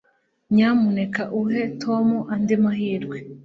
[0.53, 3.17] Nyamuneka uhe Tom andi mahirwe?